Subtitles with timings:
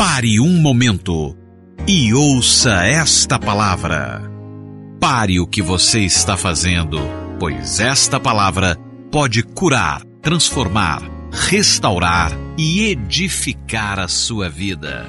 [0.00, 1.36] Pare um momento
[1.86, 4.22] e ouça esta palavra.
[4.98, 6.96] Pare o que você está fazendo,
[7.38, 8.78] pois esta palavra
[9.12, 15.06] pode curar, transformar, restaurar e edificar a sua vida.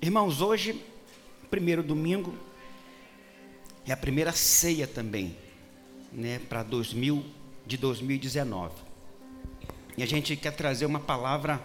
[0.00, 0.80] Irmãos, hoje,
[1.50, 2.32] primeiro domingo,
[3.84, 5.36] é a primeira ceia também,
[6.12, 7.24] né, para 2000
[7.66, 8.91] de 2019.
[9.96, 11.60] E a gente quer trazer uma palavra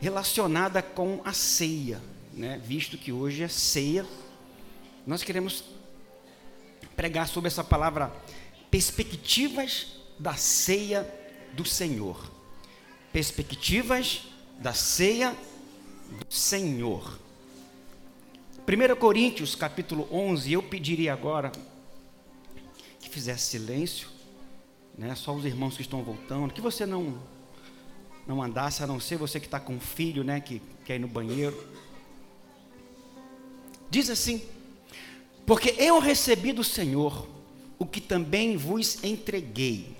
[0.00, 2.00] relacionada com a ceia,
[2.32, 4.06] né, visto que hoje é ceia.
[5.06, 5.64] Nós queremos
[6.96, 8.12] pregar sobre essa palavra
[8.70, 9.88] perspectivas
[10.18, 11.08] da ceia
[11.52, 12.30] do Senhor.
[13.12, 14.22] Perspectivas
[14.58, 15.36] da ceia
[16.10, 17.18] do Senhor.
[18.66, 21.50] 1 Coríntios capítulo 11, eu pediria agora
[23.00, 24.08] que fizesse silêncio,
[24.96, 25.14] né?
[25.14, 27.18] só os irmãos que estão voltando, que você não
[28.30, 31.00] não andasse, a não ser você que está com um filho, né, que quer ir
[31.00, 31.66] no banheiro.
[33.90, 34.42] Diz assim:
[35.44, 37.28] Porque eu recebi do Senhor
[37.78, 39.96] o que também vos entreguei,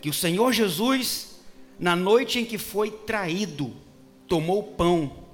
[0.00, 1.40] que o Senhor Jesus,
[1.78, 3.74] na noite em que foi traído,
[4.28, 5.26] tomou o pão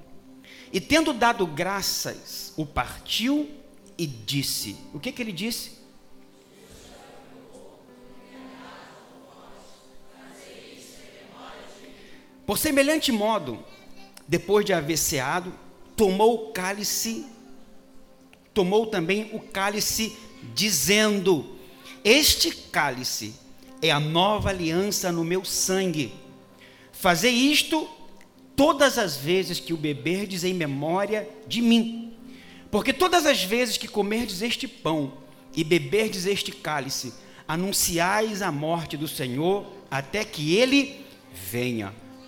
[0.72, 3.50] e tendo dado graças, o partiu
[3.98, 5.81] e disse: O que, que ele disse?
[12.46, 13.64] Por semelhante modo,
[14.26, 15.52] depois de haver ceado,
[15.96, 17.26] tomou o cálice,
[18.52, 20.16] tomou também o cálice,
[20.54, 21.56] dizendo:
[22.04, 23.34] Este cálice
[23.80, 26.12] é a nova aliança no meu sangue.
[26.92, 27.88] Fazer isto
[28.56, 32.12] todas as vezes que o beberdes em memória de mim.
[32.70, 35.12] Porque todas as vezes que comerdes este pão
[35.54, 37.12] e beberdes este cálice,
[37.46, 42.01] anunciais a morte do Senhor até que ele venha.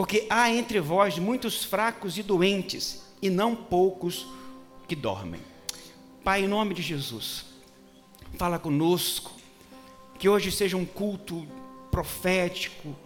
[0.00, 4.26] porque há entre vós muitos fracos e doentes, e não poucos
[4.88, 5.42] que dormem.
[6.24, 7.44] Pai, em nome de Jesus,
[8.38, 9.30] fala conosco,
[10.18, 11.46] que hoje seja um culto
[11.90, 12.96] profético,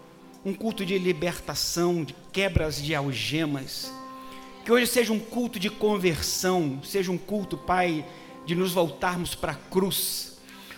[0.45, 3.93] um culto de libertação, de quebras de algemas
[4.65, 8.07] que hoje seja um culto de conversão, seja um culto, Pai,
[8.47, 10.34] de nos voltarmos para a cruz.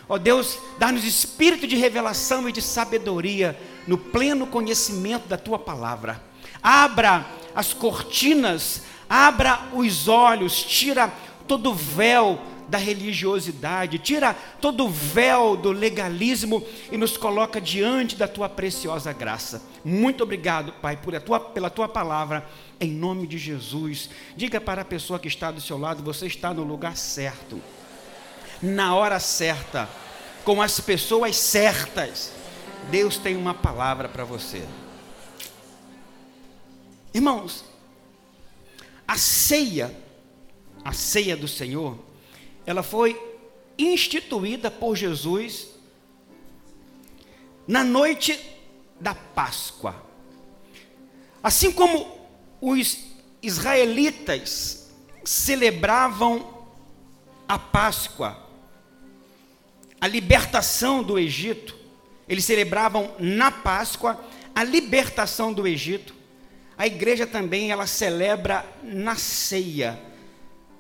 [0.09, 6.23] Ó Deus, dá-nos espírito de revelação e de sabedoria no pleno conhecimento da tua palavra.
[6.63, 11.13] Abra as cortinas, abra os olhos, tira
[11.47, 18.17] todo o véu da religiosidade, tira todo o véu do legalismo e nos coloca diante
[18.17, 19.63] da tua preciosa graça.
[19.85, 22.47] Muito obrigado, Pai, por tua, pela tua palavra
[22.81, 24.11] em nome de Jesus.
[24.37, 27.61] Diga para a pessoa que está do seu lado: você está no lugar certo,
[28.63, 29.89] na hora certa,
[30.45, 32.33] com as pessoas certas.
[32.91, 34.67] Deus tem uma palavra para você.
[37.13, 37.65] Irmãos,
[39.07, 39.95] a ceia,
[40.85, 41.99] a ceia do Senhor,
[42.65, 43.21] ela foi
[43.79, 45.69] instituída por Jesus
[47.67, 48.39] na noite
[49.01, 49.95] da Páscoa.
[51.43, 52.19] Assim como
[52.61, 52.99] os
[53.43, 54.91] israelitas
[55.25, 56.67] celebravam
[57.49, 58.46] a Páscoa,
[60.07, 61.75] a libertação do Egito.
[62.29, 64.25] Eles celebravam na Páscoa
[64.55, 66.15] a libertação do Egito.
[66.79, 70.01] A igreja também ela celebra na ceia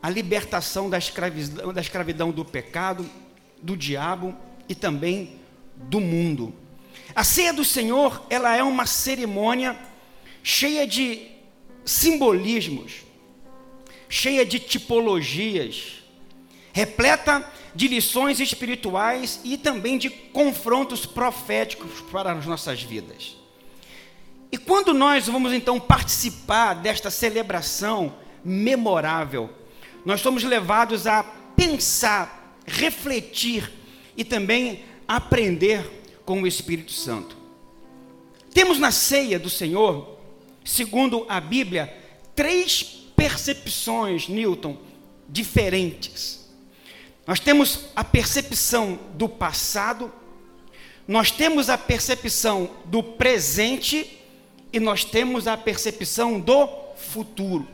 [0.00, 3.04] a libertação da escravidão, da escravidão do pecado,
[3.60, 4.32] do diabo
[4.68, 5.40] e também
[5.74, 6.54] do mundo.
[7.12, 9.76] A ceia do Senhor, ela é uma cerimônia
[10.40, 11.32] cheia de
[11.84, 13.02] simbolismos,
[14.08, 16.04] cheia de tipologias,
[16.76, 17.42] repleta
[17.74, 23.34] de lições espirituais e também de confrontos proféticos para as nossas vidas.
[24.52, 28.14] E quando nós vamos então participar desta celebração
[28.44, 29.48] memorável,
[30.04, 33.72] nós somos levados a pensar, refletir
[34.14, 37.38] e também aprender com o Espírito Santo.
[38.52, 40.18] Temos na ceia do Senhor
[40.62, 41.96] segundo a Bíblia,
[42.34, 42.82] três
[43.16, 44.76] percepções, Newton,
[45.26, 46.45] diferentes.
[47.26, 50.12] Nós temos a percepção do passado,
[51.08, 54.18] nós temos a percepção do presente
[54.72, 57.66] e nós temos a percepção do futuro.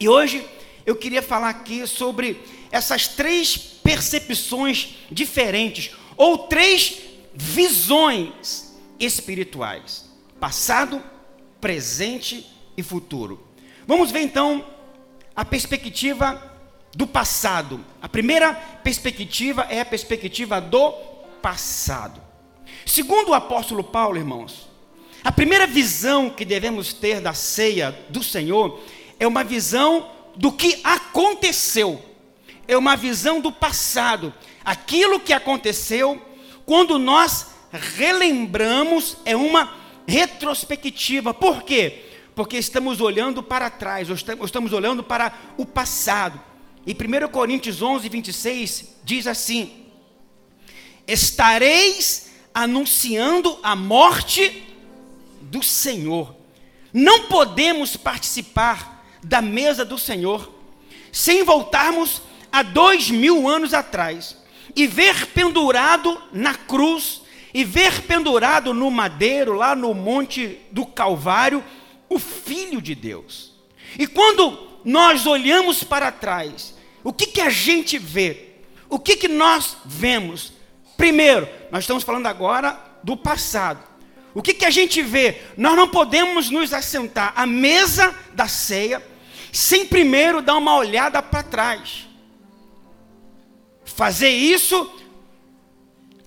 [0.00, 0.46] E hoje
[0.86, 2.40] eu queria falar aqui sobre
[2.70, 7.00] essas três percepções diferentes, ou três
[7.34, 10.08] visões espirituais:
[10.40, 11.02] passado,
[11.60, 13.46] presente e futuro.
[13.86, 14.66] Vamos ver então
[15.36, 16.53] a perspectiva
[16.94, 17.84] do passado.
[18.00, 20.92] A primeira perspectiva é a perspectiva do
[21.42, 22.20] passado.
[22.86, 24.68] Segundo o apóstolo Paulo, irmãos,
[25.22, 28.80] a primeira visão que devemos ter da ceia do Senhor
[29.18, 32.02] é uma visão do que aconteceu,
[32.66, 36.20] é uma visão do passado, aquilo que aconteceu
[36.66, 39.74] quando nós relembramos, é uma
[40.06, 41.34] retrospectiva.
[41.34, 42.04] Por quê?
[42.34, 46.40] Porque estamos olhando para trás, estamos olhando para o passado.
[46.86, 49.86] E 1 Coríntios 11, 26 diz assim:
[51.06, 54.62] Estareis anunciando a morte
[55.40, 56.34] do Senhor.
[56.92, 60.52] Não podemos participar da mesa do Senhor
[61.10, 62.22] sem voltarmos
[62.52, 64.36] a dois mil anos atrás
[64.76, 67.22] e ver pendurado na cruz
[67.52, 71.64] e ver pendurado no madeiro, lá no monte do Calvário,
[72.08, 73.52] o Filho de Deus.
[73.98, 76.73] E quando nós olhamos para trás
[77.04, 78.48] o que, que a gente vê?
[78.88, 80.54] O que, que nós vemos?
[80.96, 83.84] Primeiro, nós estamos falando agora do passado.
[84.34, 85.42] O que, que a gente vê?
[85.56, 89.02] Nós não podemos nos assentar à mesa da ceia
[89.52, 92.08] sem primeiro dar uma olhada para trás.
[93.84, 94.90] Fazer isso,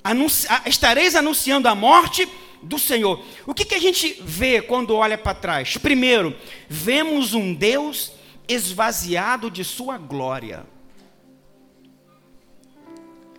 [0.02, 2.28] anunci estareis anunciando a morte
[2.62, 3.22] do Senhor.
[3.46, 5.76] O que, que a gente vê quando olha para trás?
[5.76, 6.36] Primeiro,
[6.70, 8.14] vemos um Deus
[8.48, 10.66] esvaziado de sua glória.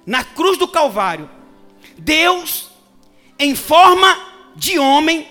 [0.05, 1.29] Na cruz do Calvário,
[1.99, 2.71] Deus,
[3.39, 4.17] em forma
[4.57, 5.27] de homem,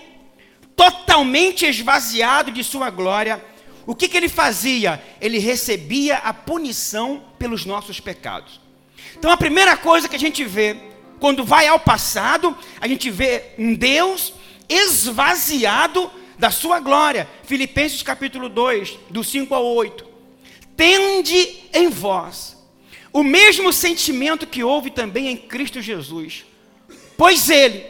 [0.76, 3.44] totalmente esvaziado de sua glória,
[3.86, 5.02] o que, que ele fazia?
[5.20, 8.60] Ele recebia a punição pelos nossos pecados.
[9.16, 10.76] Então a primeira coisa que a gente vê,
[11.18, 14.34] quando vai ao passado, a gente vê um Deus
[14.68, 17.28] esvaziado da sua glória.
[17.44, 20.06] Filipenses capítulo 2, do 5 ao 8.
[20.76, 22.56] Tende em vós
[23.12, 26.44] o mesmo sentimento que houve também em Cristo Jesus.
[27.16, 27.84] Pois ele,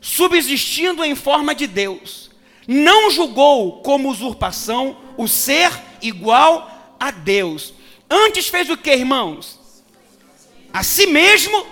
[0.00, 2.30] subsistindo em forma de Deus,
[2.66, 5.70] não julgou como usurpação o ser
[6.02, 7.72] igual a Deus.
[8.10, 9.58] Antes fez o que, irmãos?
[10.72, 11.64] A si mesmo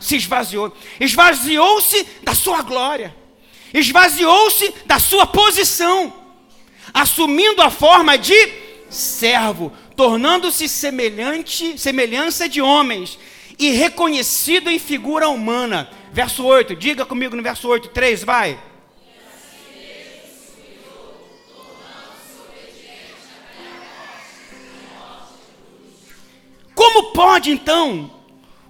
[0.00, 0.76] se esvaziou.
[0.98, 3.21] Esvaziou-se da sua glória
[3.72, 6.12] esvaziou-se da sua posição,
[6.92, 8.34] assumindo a forma de
[8.90, 13.18] servo, tornando-se semelhante, semelhança de homens
[13.58, 15.90] e reconhecido em figura humana.
[16.12, 18.58] Verso 8, diga comigo no verso 8, 3, vai.
[26.74, 28.10] Como pode então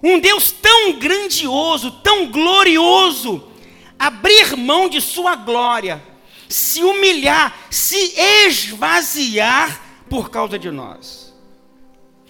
[0.01, 3.52] um Deus tão grandioso, tão glorioso,
[3.97, 6.01] abrir mão de sua glória,
[6.49, 8.13] se humilhar, se
[8.45, 11.33] esvaziar por causa de nós.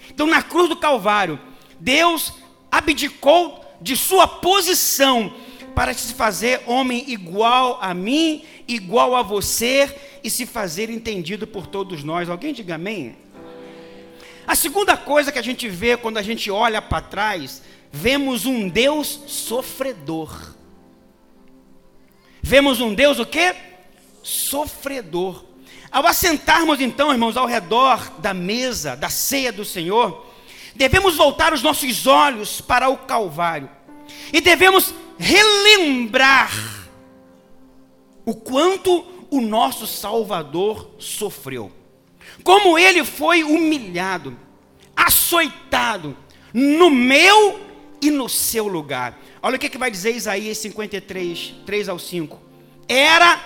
[0.08, 1.38] Então, na cruz do Calvário,
[1.80, 2.32] Deus
[2.70, 5.34] abdicou de sua posição
[5.74, 11.66] para se fazer homem igual a mim, igual a você e se fazer entendido por
[11.66, 12.30] todos nós.
[12.30, 13.16] Alguém diga amém?
[14.46, 18.68] A segunda coisa que a gente vê quando a gente olha para trás, vemos um
[18.68, 20.54] Deus sofredor.
[22.46, 23.56] Vemos um Deus o quê?
[24.22, 25.42] Sofredor.
[25.90, 30.26] Ao assentarmos então, irmãos, ao redor da mesa, da ceia do Senhor,
[30.74, 33.70] devemos voltar os nossos olhos para o Calvário
[34.30, 36.52] e devemos relembrar
[38.26, 41.72] o quanto o nosso Salvador sofreu.
[42.42, 44.36] Como ele foi humilhado,
[44.94, 46.14] açoitado
[46.52, 47.63] no meu
[48.04, 49.18] e no seu lugar.
[49.42, 52.38] Olha o que, que vai dizer Isaías 53, 3 ao 5.
[52.86, 53.42] Era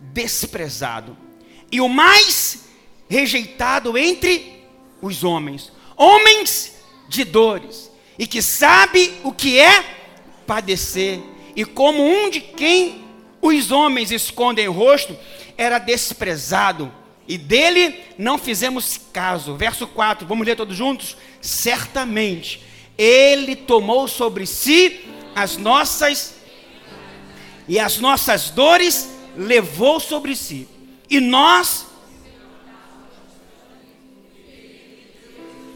[0.00, 1.14] desprezado
[1.70, 2.64] e o mais
[3.08, 4.64] rejeitado entre
[5.02, 9.84] os homens, homens de dores, e que sabe o que é
[10.46, 11.20] padecer,
[11.54, 13.04] e como um de quem
[13.42, 15.16] os homens escondem o rosto,
[15.56, 16.90] era desprezado,
[17.26, 19.54] e dele não fizemos caso.
[19.54, 21.14] Verso 4, vamos ler todos juntos?
[21.42, 22.62] Certamente,
[22.98, 26.34] ele tomou sobre si as nossas
[27.68, 30.68] e as nossas dores levou sobre si.
[31.08, 31.86] E nós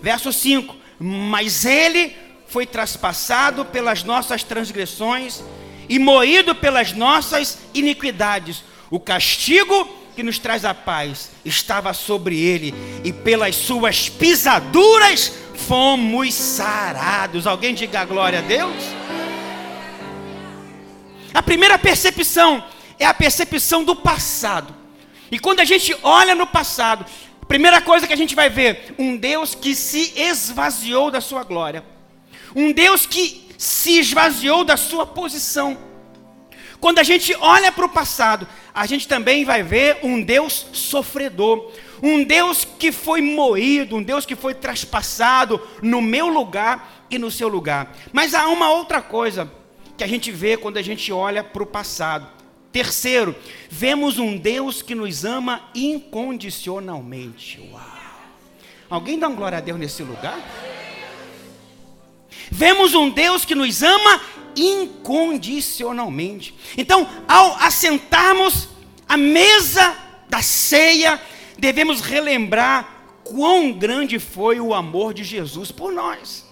[0.02, 2.14] Verso 5: Mas ele
[2.48, 5.42] foi traspassado pelas nossas transgressões
[5.88, 8.64] e moído pelas nossas iniquidades.
[8.90, 16.34] O castigo que nos traz a paz estava sobre ele, e pelas suas pisaduras fomos
[16.34, 17.46] sarados.
[17.46, 18.76] Alguém diga glória a Deus?
[21.34, 22.62] A primeira percepção
[22.98, 24.74] é a percepção do passado.
[25.30, 27.06] E quando a gente olha no passado,
[27.40, 31.42] a primeira coisa que a gente vai ver, um Deus que se esvaziou da sua
[31.42, 31.84] glória.
[32.54, 35.78] Um Deus que se esvaziou da sua posição.
[36.82, 41.70] Quando a gente olha para o passado, a gente também vai ver um Deus sofredor,
[42.02, 47.30] um Deus que foi moído, um Deus que foi traspassado no meu lugar e no
[47.30, 47.96] seu lugar.
[48.12, 49.48] Mas há uma outra coisa
[49.96, 52.26] que a gente vê quando a gente olha para o passado.
[52.72, 53.36] Terceiro,
[53.70, 57.60] vemos um Deus que nos ama incondicionalmente.
[57.70, 57.80] Uau!
[58.90, 60.36] Alguém dá um glória a Deus nesse lugar?
[62.50, 64.20] Vemos um Deus que nos ama
[64.56, 66.54] incondicionalmente.
[66.76, 68.68] Então, ao assentarmos
[69.08, 69.96] à mesa
[70.28, 71.20] da ceia,
[71.58, 76.50] devemos relembrar quão grande foi o amor de Jesus por nós.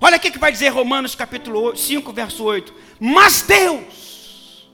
[0.00, 2.74] Olha o que vai dizer Romanos capítulo 5, verso 8.
[3.00, 4.68] Mas Deus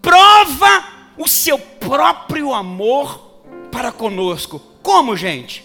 [0.00, 0.84] prova
[1.16, 4.60] o seu próprio amor para conosco.
[4.82, 5.64] Como, gente?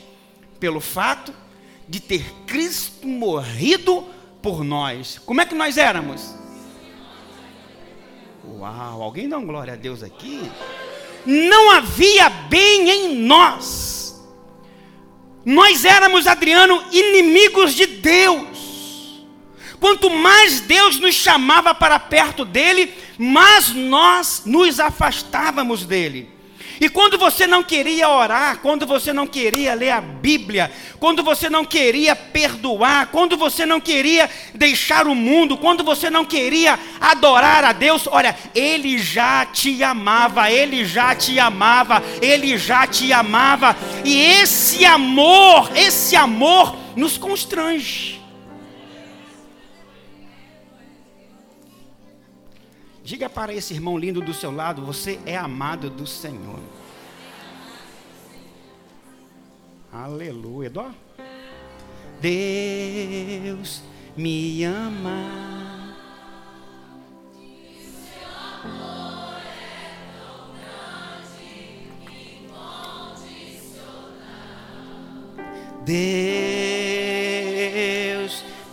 [0.60, 1.34] Pelo fato
[1.88, 4.06] de ter Cristo morrido
[4.44, 5.20] por nós.
[5.26, 6.36] Como é que nós éramos?
[8.46, 10.52] Uau, alguém dá glória a Deus aqui?
[11.26, 14.22] Não havia bem em nós.
[15.46, 19.24] Nós éramos, Adriano, inimigos de Deus.
[19.80, 26.33] Quanto mais Deus nos chamava para perto dele, mais nós nos afastávamos dele.
[26.80, 31.50] E quando você não queria orar, quando você não queria ler a Bíblia, quando você
[31.50, 37.64] não queria perdoar, quando você não queria deixar o mundo, quando você não queria adorar
[37.64, 43.76] a Deus, olha, Ele já te amava, Ele já te amava, Ele já te amava,
[44.04, 48.23] e esse amor, esse amor nos constrange.
[53.04, 56.62] Diga para esse irmão lindo do seu lado: você é amado do Senhor.
[59.92, 60.70] Aleluia.
[60.70, 60.90] Dó.
[62.22, 63.84] Deus
[64.16, 65.44] me ama.
[75.86, 77.04] Deus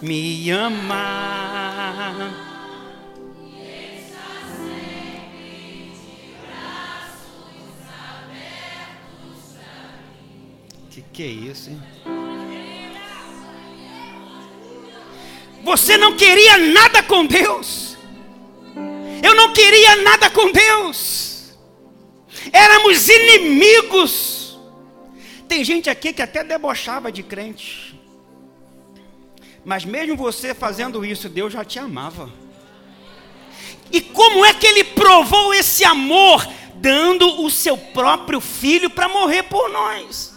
[0.01, 1.11] me ama.
[11.13, 11.83] Que isso, hein?
[15.63, 17.97] Você não queria nada com Deus.
[19.23, 21.55] Eu não queria nada com Deus.
[22.53, 24.59] Éramos inimigos.
[25.47, 27.99] Tem gente aqui que até debochava de crente.
[29.65, 32.31] Mas mesmo você fazendo isso, Deus já te amava.
[33.93, 36.47] E como é que ele provou esse amor?
[36.77, 40.30] Dando o seu próprio filho para morrer por nós.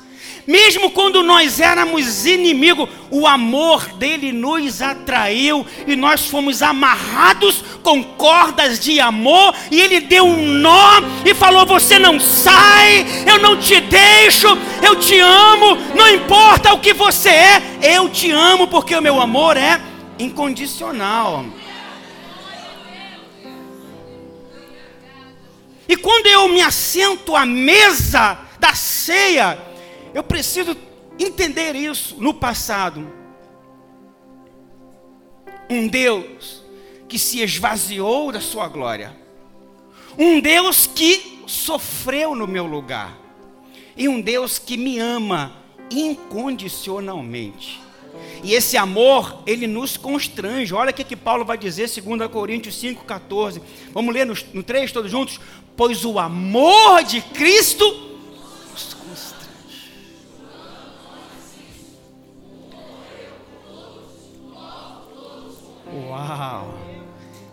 [0.45, 8.03] Mesmo quando nós éramos inimigos, o amor dele nos atraiu e nós fomos amarrados com
[8.03, 9.55] cordas de amor.
[9.71, 14.47] E ele deu um nó e falou: Você não sai, eu não te deixo,
[14.81, 19.21] eu te amo, não importa o que você é, eu te amo porque o meu
[19.21, 19.79] amor é
[20.19, 21.45] incondicional.
[25.88, 29.57] E quando eu me assento à mesa da ceia,
[30.13, 30.75] eu preciso
[31.20, 33.12] entender isso no passado.
[35.70, 36.62] Um Deus
[37.08, 39.15] que se esvaziou da sua glória.
[40.17, 43.17] Um Deus que sofreu no meu lugar.
[43.96, 45.55] E um Deus que me ama
[45.89, 47.82] incondicionalmente.
[48.43, 50.74] E esse amor, ele nos constrange.
[50.74, 53.62] Olha o que, que Paulo vai dizer, 2 Coríntios 5,14.
[53.91, 55.39] Vamos ler no, no 3 todos juntos?
[55.75, 58.12] Pois o amor de Cristo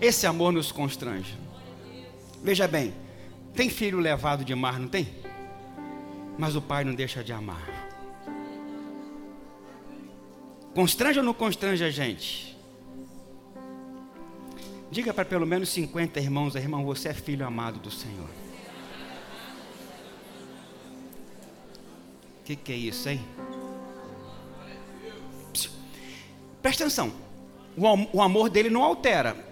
[0.01, 1.37] Esse amor nos constrange.
[2.43, 2.95] Veja bem,
[3.55, 5.09] tem filho levado de mar, não tem?
[6.39, 7.69] Mas o pai não deixa de amar.
[10.75, 12.57] Constrange ou não constrange a gente?
[14.91, 18.31] Diga para pelo menos 50 irmãos, irmão, você é filho amado do Senhor.
[22.41, 23.21] O que, que é isso, hein?
[26.63, 27.13] Presta atenção
[28.13, 29.50] o amor dele não altera.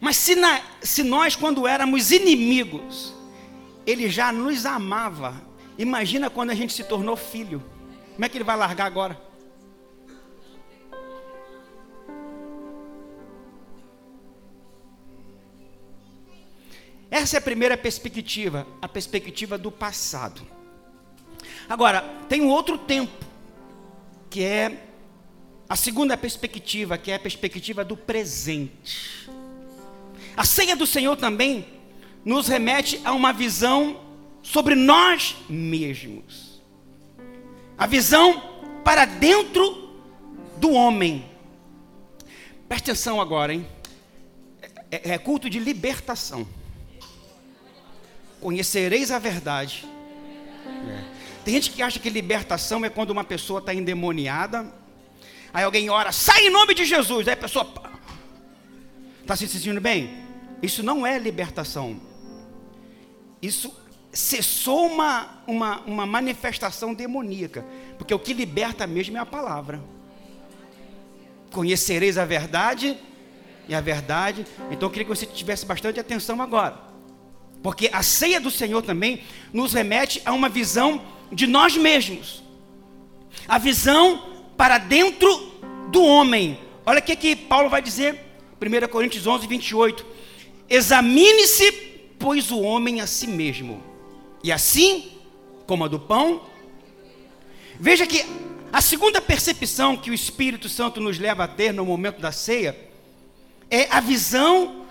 [0.00, 3.14] Mas se, na, se nós, quando éramos inimigos,
[3.86, 5.42] Ele já nos amava,
[5.76, 7.62] imagina quando a gente se tornou filho.
[8.14, 9.20] Como é que Ele vai largar agora?
[17.10, 20.42] Essa é a primeira perspectiva, a perspectiva do passado.
[21.68, 23.24] Agora, tem um outro tempo,
[24.30, 24.88] que é
[25.68, 29.28] a segunda perspectiva, que é a perspectiva do presente.
[30.38, 31.66] A ceia do Senhor também
[32.24, 34.00] nos remete a uma visão
[34.40, 36.62] sobre nós mesmos.
[37.76, 39.98] A visão para dentro
[40.58, 41.28] do homem.
[42.68, 43.66] Preste atenção agora, hein?
[44.92, 46.46] É, é culto de libertação.
[48.40, 49.88] Conhecereis a verdade.
[50.66, 51.04] É.
[51.44, 54.72] Tem gente que acha que libertação é quando uma pessoa está endemoniada.
[55.52, 57.26] Aí alguém ora, sai em nome de Jesus.
[57.26, 57.68] Aí a pessoa
[59.20, 60.27] está se sentindo bem.
[60.62, 62.00] Isso não é libertação.
[63.40, 63.72] Isso
[64.12, 67.64] cessou uma, uma, uma manifestação demoníaca.
[67.96, 69.82] Porque o que liberta mesmo é a palavra.
[71.52, 72.96] Conhecereis a verdade
[73.68, 74.46] e a verdade.
[74.70, 76.78] Então eu queria que você tivesse bastante atenção agora.
[77.62, 79.22] Porque a ceia do Senhor também
[79.52, 82.42] nos remete a uma visão de nós mesmos.
[83.46, 84.22] A visão
[84.56, 85.52] para dentro
[85.90, 86.58] do homem.
[86.84, 88.18] Olha o que, que Paulo vai dizer,
[88.60, 90.17] 1 Coríntios 11, 28.
[90.68, 91.72] Examine-se,
[92.18, 93.82] pois, o homem a si mesmo.
[94.42, 95.12] E assim,
[95.66, 96.42] como a do pão.
[97.78, 98.24] Veja que
[98.72, 102.76] a segunda percepção que o Espírito Santo nos leva a ter no momento da ceia
[103.70, 104.86] é a visão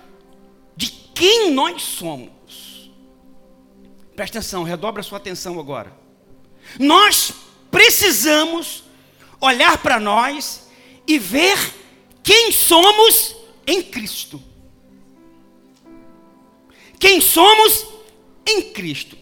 [0.76, 2.92] de quem nós somos.
[4.16, 5.92] Presta atenção, redobra sua atenção agora.
[6.80, 7.32] Nós
[7.70, 8.84] precisamos
[9.40, 10.68] olhar para nós
[11.08, 11.58] e ver
[12.24, 14.42] quem somos em Cristo.
[17.00, 17.86] Quem somos
[18.46, 19.18] em Cristo.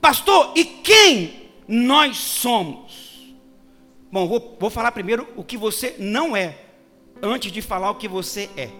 [0.00, 3.34] Pastor, e quem nós somos?
[4.10, 6.56] Bom, vou, vou falar primeiro o que você não é,
[7.22, 8.70] antes de falar o que você é.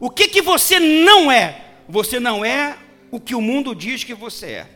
[0.00, 1.64] O que, que você não é?
[1.88, 2.76] Você não é
[3.10, 4.70] o que o mundo diz que você é.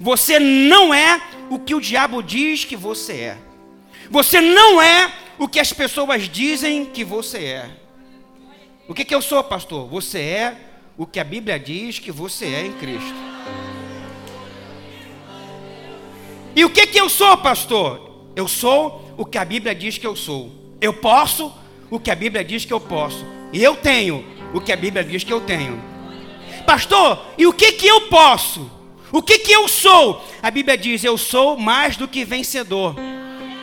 [0.00, 3.38] Você não é o que o diabo diz que você é.
[4.10, 7.70] Você não é o que as pessoas dizem que você é.
[8.88, 9.88] O que, que eu sou, pastor?
[9.88, 10.71] Você é
[11.02, 13.12] o que a Bíblia diz que você é em Cristo.
[16.54, 18.28] E o que, que eu sou, pastor?
[18.36, 20.52] Eu sou o que a Bíblia diz que eu sou.
[20.80, 21.52] Eu posso
[21.90, 23.26] o que a Bíblia diz que eu posso.
[23.52, 25.82] E eu tenho o que a Bíblia diz que eu tenho.
[26.64, 28.70] Pastor, e o que que eu posso?
[29.10, 30.24] O que que eu sou?
[30.40, 32.94] A Bíblia diz: eu sou mais do que vencedor.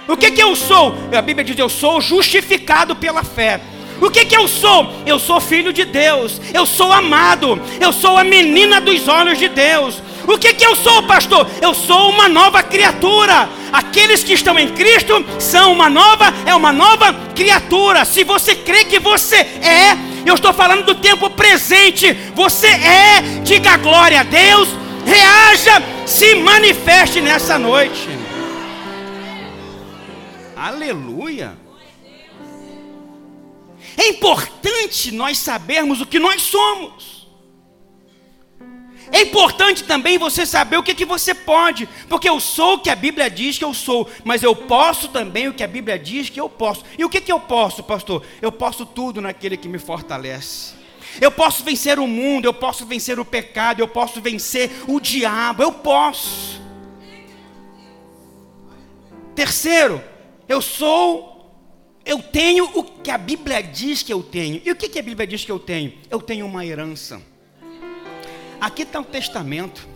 [0.09, 0.93] O que que eu sou?
[1.17, 3.61] A Bíblia diz: eu sou justificado pela fé.
[4.01, 4.91] O que que eu sou?
[5.05, 6.39] Eu sou filho de Deus.
[6.53, 7.61] Eu sou amado.
[7.79, 10.01] Eu sou a menina dos olhos de Deus.
[10.27, 11.47] O que que eu sou, pastor?
[11.61, 13.49] Eu sou uma nova criatura.
[13.73, 18.05] Aqueles que estão em Cristo são uma nova, é uma nova criatura.
[18.05, 22.13] Se você crê que você é, eu estou falando do tempo presente.
[22.35, 24.69] Você é, diga glória a Deus,
[25.05, 28.09] reaja, se manifeste nessa noite.
[30.55, 31.68] Aleluia.
[33.99, 37.27] É importante nós sabermos o que nós somos.
[39.11, 42.89] É importante também você saber o que, que você pode, porque eu sou o que
[42.89, 46.29] a Bíblia diz que eu sou, mas eu posso também o que a Bíblia diz
[46.29, 46.85] que eu posso.
[46.97, 48.23] E o que, que eu posso, pastor?
[48.41, 50.75] Eu posso tudo naquele que me fortalece.
[51.19, 55.61] Eu posso vencer o mundo, eu posso vencer o pecado, eu posso vencer o diabo,
[55.61, 56.61] eu posso.
[59.35, 60.01] Terceiro,
[60.47, 61.38] eu sou,
[62.09, 64.59] eu tenho o que a Bíblia diz que eu tenho.
[64.65, 65.93] E o que, que a Bíblia diz que eu tenho?
[66.09, 67.21] Eu tenho uma herança.
[68.59, 69.87] Aqui está o testamento.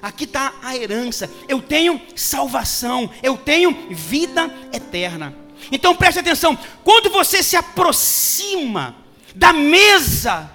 [0.00, 1.30] Aqui está a herança.
[1.46, 3.10] Eu tenho salvação.
[3.22, 5.36] Eu tenho vida eterna.
[5.70, 8.96] Então preste atenção: quando você se aproxima
[9.34, 10.50] da mesa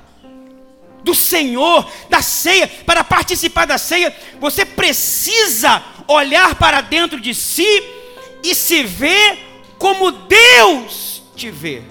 [1.04, 8.02] do Senhor, da ceia, para participar da ceia, você precisa olhar para dentro de si
[8.44, 9.40] e se ver
[9.80, 11.82] como Deus te vê.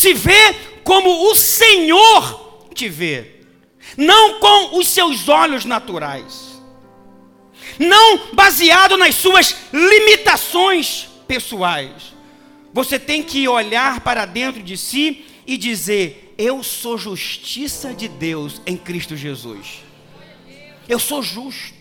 [0.00, 3.42] se vê como o Senhor te vê,
[3.98, 6.58] não com os seus olhos naturais,
[7.78, 12.14] não baseado nas suas limitações pessoais.
[12.72, 18.62] Você tem que olhar para dentro de si e dizer: Eu sou justiça de Deus
[18.64, 19.82] em Cristo Jesus.
[20.88, 21.79] Eu sou justo.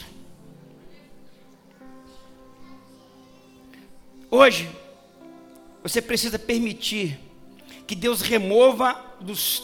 [4.31, 4.69] Hoje,
[5.81, 7.19] você precisa permitir
[7.87, 9.63] que Deus remova dos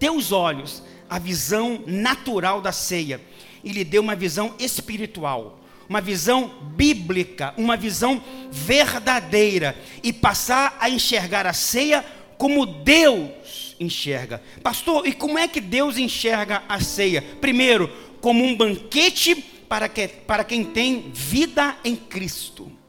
[0.00, 3.20] teus olhos a visão natural da ceia
[3.62, 8.20] e lhe dê uma visão espiritual, uma visão bíblica, uma visão
[8.50, 12.04] verdadeira e passar a enxergar a ceia
[12.36, 14.42] como Deus enxerga.
[14.60, 17.22] Pastor, e como é que Deus enxerga a ceia?
[17.40, 17.88] Primeiro,
[18.20, 19.36] como um banquete
[19.68, 22.79] para, que, para quem tem vida em Cristo.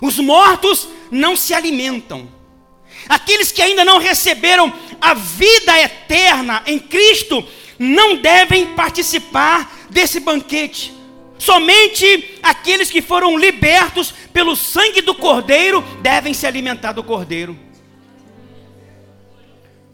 [0.00, 2.28] Os mortos não se alimentam.
[3.08, 7.44] Aqueles que ainda não receberam a vida eterna em Cristo
[7.78, 10.92] não devem participar desse banquete.
[11.38, 17.58] Somente aqueles que foram libertos pelo sangue do Cordeiro devem se alimentar do Cordeiro.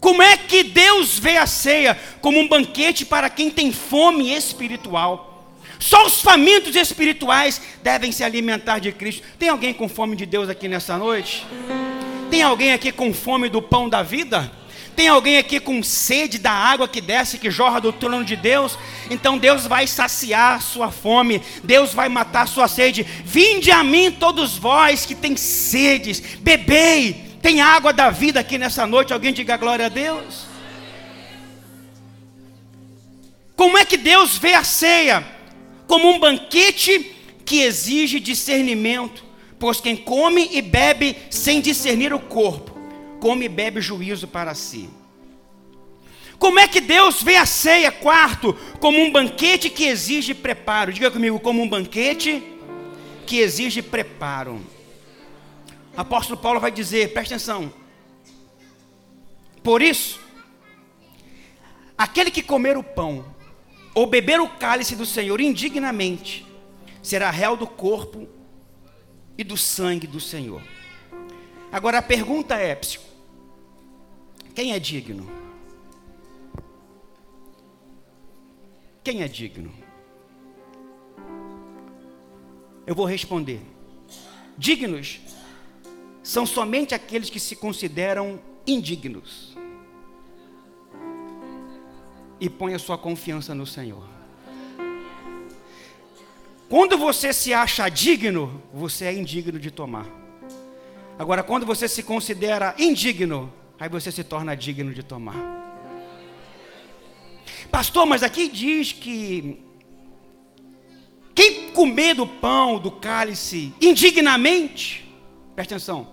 [0.01, 5.26] Como é que Deus vê a ceia como um banquete para quem tem fome espiritual?
[5.79, 9.23] Só os famintos espirituais devem se alimentar de Cristo.
[9.39, 11.47] Tem alguém com fome de Deus aqui nessa noite?
[12.31, 14.51] Tem alguém aqui com fome do pão da vida?
[14.97, 18.79] Tem alguém aqui com sede da água que desce, que jorra do trono de Deus?
[19.11, 23.03] Então Deus vai saciar sua fome, Deus vai matar sua sede.
[23.03, 27.27] Vinde a mim, todos vós que têm sedes, bebei.
[27.43, 29.13] Tem água da vida aqui nessa noite.
[29.13, 30.47] Alguém diga glória a Deus.
[33.55, 35.36] Como é que Deus vê a ceia?
[35.87, 39.25] Como um banquete que exige discernimento,
[39.59, 42.77] pois quem come e bebe sem discernir o corpo
[43.21, 44.89] come e bebe juízo para si.
[46.39, 50.93] Como é que Deus vê a ceia, quarto, como um banquete que exige preparo?
[50.93, 52.43] Diga comigo, como um banquete
[53.27, 54.61] que exige preparo.
[55.97, 57.73] Apóstolo Paulo vai dizer, preste atenção.
[59.63, 60.21] Por isso,
[61.97, 63.25] aquele que comer o pão
[63.97, 66.47] ou beber o cálice do Senhor indignamente,
[67.03, 68.29] será réu do corpo
[69.39, 70.63] e do sangue do Senhor.
[71.73, 72.79] Agora a pergunta é,
[74.55, 75.27] quem é digno?
[79.03, 79.73] Quem é digno?
[82.87, 83.63] Eu vou responder.
[84.59, 85.21] Dignos
[86.23, 89.56] são somente aqueles que se consideram indignos
[92.41, 94.05] e põe a sua confiança no Senhor.
[96.69, 100.07] Quando você se acha digno, você é indigno de tomar.
[101.19, 105.37] Agora, quando você se considera indigno, aí você se torna digno de tomar.
[107.71, 109.63] Pastor, mas aqui diz que
[111.35, 115.07] quem comer do pão, do cálice, indignamente,
[115.55, 116.09] presta atenção,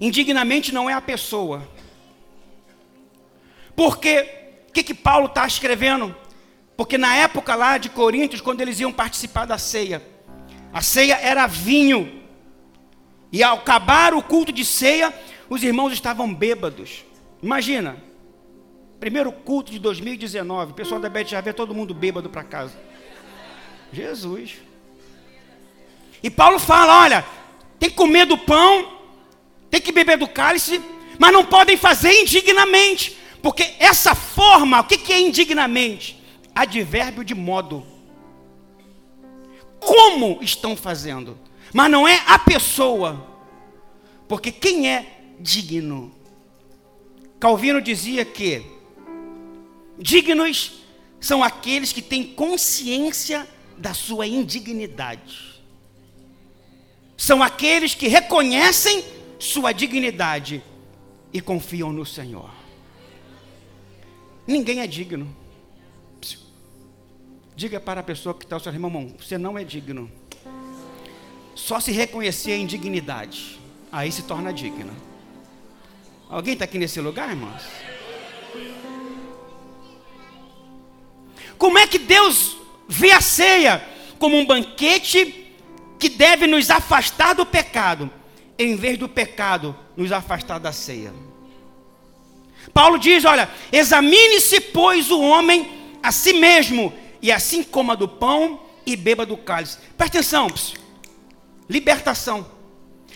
[0.00, 1.66] indignamente não é a pessoa.
[3.74, 4.41] Porque,
[4.72, 6.16] o que, que Paulo está escrevendo?
[6.78, 10.02] Porque na época lá de Coríntios, quando eles iam participar da ceia,
[10.72, 12.22] a ceia era vinho.
[13.30, 15.12] E ao acabar o culto de ceia,
[15.50, 17.04] os irmãos estavam bêbados.
[17.42, 18.02] Imagina,
[18.98, 22.74] primeiro culto de 2019, o pessoal da Bete já vê todo mundo bêbado para casa.
[23.92, 24.54] Jesus.
[26.22, 27.26] E Paulo fala: olha,
[27.78, 28.90] tem que comer do pão,
[29.68, 30.80] tem que beber do cálice,
[31.18, 36.22] mas não podem fazer indignamente, porque essa forma, o que é indignamente?
[36.54, 37.84] Advérbio de modo.
[39.80, 41.36] Como estão fazendo?
[41.74, 43.26] Mas não é a pessoa,
[44.28, 46.14] porque quem é digno.
[47.40, 48.64] Calvino dizia que
[49.98, 50.74] dignos
[51.18, 55.60] são aqueles que têm consciência da sua indignidade.
[57.16, 59.04] São aqueles que reconhecem
[59.38, 60.62] sua dignidade
[61.32, 62.61] e confiam no Senhor.
[64.52, 65.34] Ninguém é digno.
[67.56, 70.12] Diga para a pessoa que está ao seu irmão, você não é digno.
[71.54, 73.58] Só se reconhecer a indignidade,
[73.90, 74.94] aí se torna digno.
[76.28, 77.62] Alguém está aqui nesse lugar, irmãos?
[81.56, 83.82] Como é que Deus vê a ceia?
[84.18, 85.46] Como um banquete
[85.98, 88.10] que deve nos afastar do pecado,
[88.58, 91.31] em vez do pecado nos afastar da ceia.
[92.72, 95.70] Paulo diz: olha, examine-se, pois, o homem
[96.02, 99.78] a si mesmo, e assim coma do pão e beba do cálice.
[99.96, 100.48] Presta atenção,
[101.68, 102.46] libertação.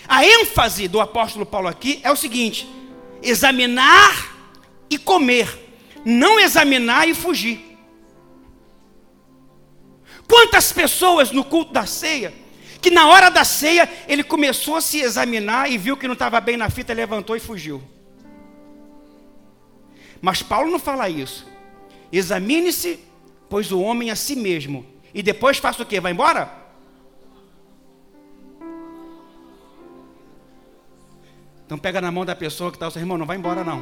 [0.08, 2.68] A ênfase do apóstolo Paulo aqui é o seguinte:
[3.22, 4.36] examinar
[4.88, 5.48] e comer,
[6.04, 7.76] não examinar e fugir.
[10.28, 12.34] Quantas pessoas no culto da ceia,
[12.80, 16.40] que na hora da ceia ele começou a se examinar e viu que não estava
[16.40, 17.82] bem na fita, levantou e fugiu.
[20.26, 21.46] Mas Paulo não fala isso.
[22.10, 22.98] Examine-se,
[23.48, 24.84] pois o homem a si mesmo,
[25.14, 26.00] e depois faça o que?
[26.00, 26.50] Vai embora?
[31.64, 33.78] Então pega na mão da pessoa que está seu irmão, não vai embora não.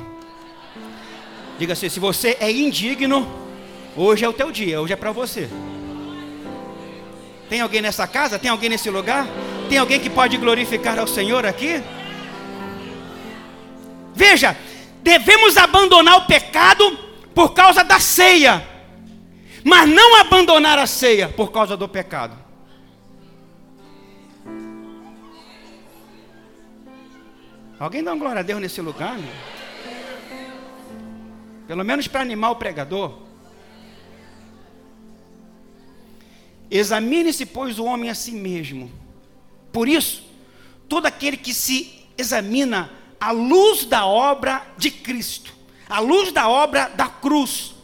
[1.58, 3.26] Diga assim, se você é indigno,
[3.96, 5.48] hoje é o teu dia, hoje é para você.
[7.48, 8.38] Tem alguém nessa casa?
[8.38, 9.26] Tem alguém nesse lugar?
[9.70, 11.82] Tem alguém que pode glorificar ao Senhor aqui?
[14.14, 14.54] Veja,
[15.04, 16.98] devemos abandonar o pecado
[17.34, 18.66] por causa da ceia,
[19.62, 22.42] mas não abandonar a ceia por causa do pecado.
[27.78, 29.18] Alguém dá uma glória a Deus nesse lugar?
[29.18, 29.30] Meu?
[31.66, 33.24] Pelo menos para animar o pregador.
[36.70, 38.90] Examine-se, pois, o homem a si mesmo.
[39.70, 40.24] Por isso,
[40.88, 42.90] todo aquele que se examina
[43.24, 45.50] à luz da obra de Cristo,
[45.88, 47.74] à luz da obra da cruz,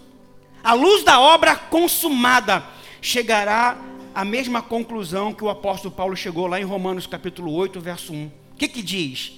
[0.62, 2.62] à luz da obra consumada,
[3.00, 3.78] chegará
[4.14, 8.26] à mesma conclusão que o apóstolo Paulo chegou lá em Romanos capítulo 8, verso 1.
[8.26, 9.32] O que que diz?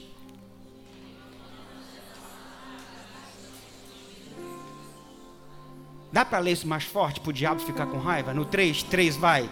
[6.11, 8.35] Dá para ler isso mais forte para o diabo ficar com raiva?
[8.35, 9.49] No 3, 3 vai.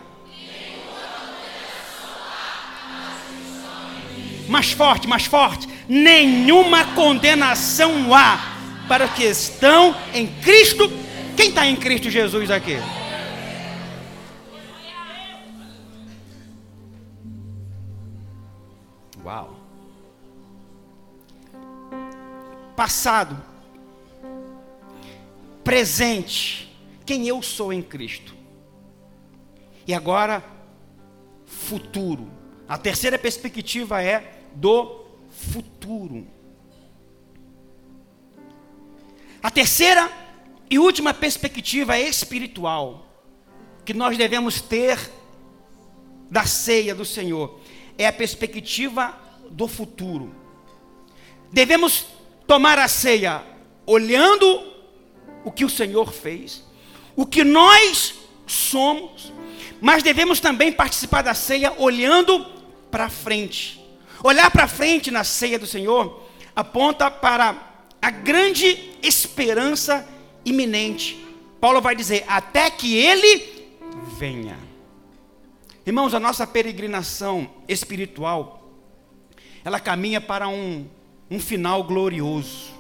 [4.51, 5.69] Mais forte, mais forte.
[5.89, 8.59] Nenhuma condenação há
[8.89, 10.91] para que estão em Cristo.
[11.37, 12.77] Quem está em Cristo Jesus aqui?
[19.25, 19.57] Uau.
[22.75, 23.41] Passado,
[25.63, 28.35] presente, quem eu sou em Cristo.
[29.87, 30.43] E agora,
[31.47, 32.29] futuro.
[32.69, 36.27] A terceira perspectiva é do futuro.
[39.43, 40.11] A terceira
[40.69, 43.07] e última perspectiva espiritual,
[43.85, 44.99] que nós devemos ter
[46.31, 47.59] da ceia do Senhor,
[47.97, 49.19] é a perspectiva
[49.51, 50.35] do futuro.
[51.53, 52.07] Devemos
[52.47, 53.43] tomar a ceia
[53.87, 54.71] olhando
[55.45, 56.65] o que o Senhor fez,
[57.17, 58.15] o que nós
[58.47, 59.33] somos,
[59.81, 62.45] mas devemos também participar da ceia olhando
[62.91, 63.80] para frente.
[64.23, 66.23] Olhar para frente na ceia do Senhor
[66.55, 67.57] aponta para
[68.01, 70.07] a grande esperança
[70.45, 71.25] iminente.
[71.61, 73.71] Paulo vai dizer: até que ele
[74.19, 74.59] venha.
[75.87, 78.71] Irmãos, a nossa peregrinação espiritual,
[79.65, 80.87] ela caminha para um,
[81.31, 82.79] um final glorioso.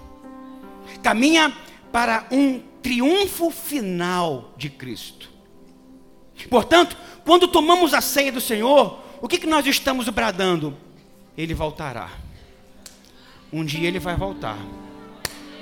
[1.03, 1.57] Caminha
[1.91, 5.31] para um triunfo final de Cristo.
[6.49, 10.77] Portanto, quando tomamos a ceia do Senhor, o que, que nós estamos bradando?
[11.41, 12.11] Ele voltará.
[13.53, 14.59] Um dia ele vai voltar.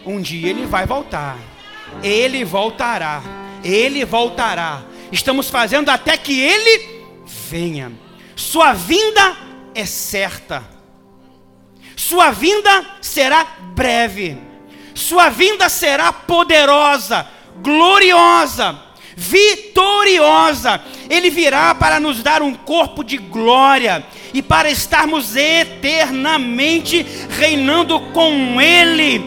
[0.05, 1.39] Um dia ele vai voltar.
[2.03, 3.23] Ele voltará.
[3.63, 4.83] Ele voltará.
[5.11, 7.93] Estamos fazendo até que ele venha.
[8.37, 9.37] Sua vinda
[9.75, 10.63] é certa.
[11.97, 14.49] Sua vinda será breve
[14.99, 17.27] sua vinda será poderosa,
[17.63, 18.77] gloriosa,
[19.19, 20.81] vitoriosa.
[21.11, 28.61] Ele virá para nos dar um corpo de glória e para estarmos eternamente reinando com
[28.61, 29.25] Ele.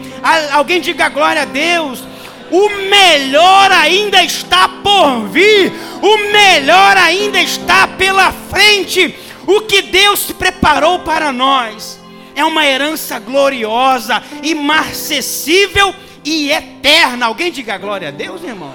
[0.52, 2.02] Alguém diga glória a Deus.
[2.50, 9.14] O melhor ainda está por vir, o melhor ainda está pela frente.
[9.46, 12.00] O que Deus preparou para nós
[12.34, 17.26] é uma herança gloriosa, imarcessível e eterna.
[17.26, 18.74] Alguém diga glória a Deus, irmão?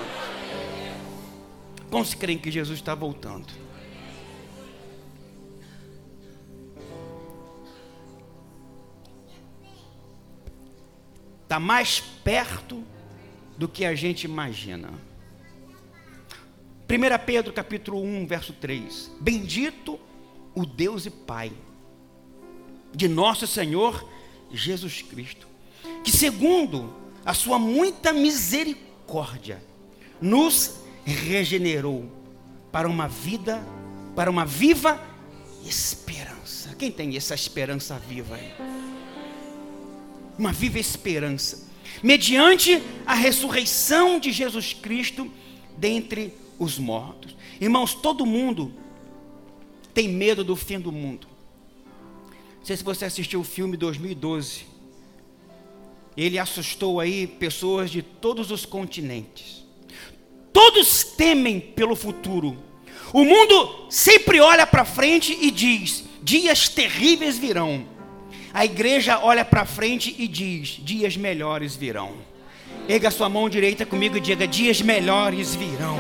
[1.90, 3.48] Quantos creem que Jesus está voltando?
[11.44, 12.84] Está mais perto
[13.58, 14.90] do que a gente imagina.
[16.90, 19.12] 1 Pedro capítulo 1, verso 3.
[19.20, 19.98] Bendito
[20.54, 21.52] o Deus e Pai
[22.94, 24.08] de nosso Senhor
[24.52, 25.48] Jesus Cristo,
[26.04, 29.64] que segundo a sua muita misericórdia,
[30.22, 32.12] nos regenerou
[32.72, 33.66] para uma vida,
[34.16, 35.02] para uma viva
[35.66, 36.76] esperança.
[36.78, 38.54] Quem tem essa esperança viva aí?
[40.38, 41.68] Uma viva esperança.
[42.04, 45.32] Mediante a ressurreição de Jesus Cristo
[45.78, 47.36] dentre os mortos.
[47.60, 48.74] Irmãos, todo mundo
[49.94, 51.28] tem medo do fim do mundo
[52.68, 54.66] sei se você assistiu o filme 2012.
[56.18, 59.64] Ele assustou aí pessoas de todos os continentes.
[60.58, 62.58] Todos temem pelo futuro.
[63.14, 67.86] O mundo sempre olha para frente e diz: dias terríveis virão.
[68.52, 72.14] A igreja olha para frente e diz: dias melhores virão.
[72.90, 75.96] Erga sua mão direita comigo e diga: dias melhores virão.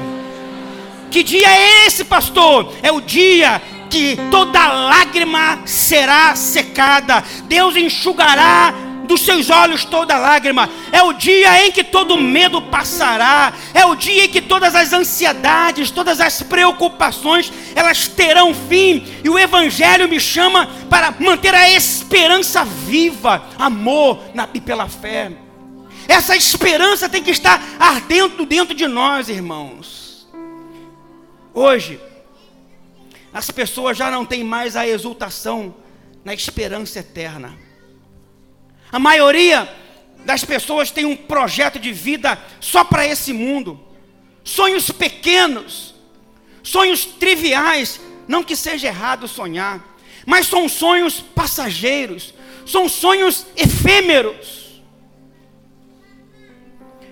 [1.12, 2.74] Que dia é esse, pastor?
[2.82, 8.74] É o dia que toda lágrima será secada, Deus enxugará
[9.08, 10.70] dos seus olhos toda lágrima.
[10.91, 13.54] É o dia em que todo medo passará.
[13.74, 19.06] É o dia em que todas as ansiedades, todas as preocupações, elas terão fim.
[19.24, 25.32] E o Evangelho me chama para manter a esperança viva, amor na, e pela fé.
[26.08, 30.28] Essa esperança tem que estar ardendo dentro de nós, irmãos.
[31.54, 32.00] Hoje,
[33.34, 35.76] as pessoas já não têm mais a exultação
[36.24, 37.66] na esperança eterna.
[38.91, 39.69] A maioria
[40.26, 43.80] das pessoas tem um projeto de vida só para esse mundo.
[44.43, 45.93] Sonhos pequenos,
[46.63, 49.84] sonhos triviais, não que seja errado sonhar,
[50.26, 52.34] mas são sonhos passageiros,
[52.65, 54.57] são sonhos efêmeros.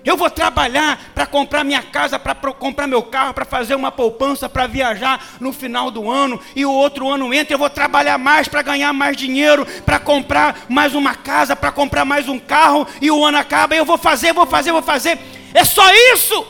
[0.06, 4.48] Eu vou trabalhar para comprar minha casa, para comprar meu carro, para fazer uma poupança,
[4.48, 6.40] para viajar no final do ano.
[6.54, 10.64] E o outro ano entra, eu vou trabalhar mais para ganhar mais dinheiro, para comprar
[10.68, 12.86] mais uma casa, para comprar mais um carro.
[13.02, 15.18] E o ano acaba, eu vou fazer, vou fazer, vou fazer.
[15.52, 16.46] É só isso.